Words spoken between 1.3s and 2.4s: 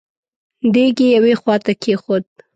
خواته کېښود.